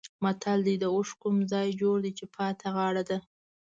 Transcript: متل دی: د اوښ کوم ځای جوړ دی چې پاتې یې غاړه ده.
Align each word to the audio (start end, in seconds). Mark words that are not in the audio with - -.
متل 0.23 0.59
دی: 0.67 0.75
د 0.79 0.85
اوښ 0.95 1.09
کوم 1.21 1.35
ځای 1.51 1.67
جوړ 1.81 1.95
دی 2.05 2.11
چې 2.19 2.25
پاتې 2.35 2.65
یې 2.67 2.73
غاړه 2.75 3.03
ده. 3.09 3.17